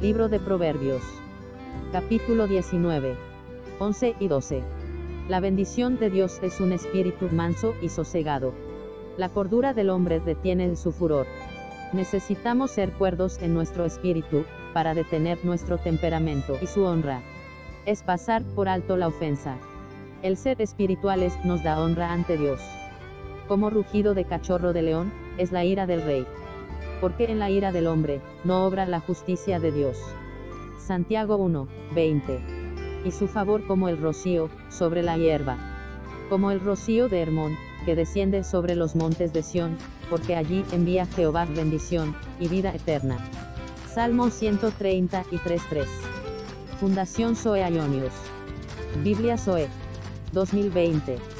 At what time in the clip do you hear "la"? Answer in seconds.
5.28-5.40, 9.16-9.28, 18.96-19.08, 25.50-25.64, 27.38-27.50, 28.86-29.00, 35.02-35.16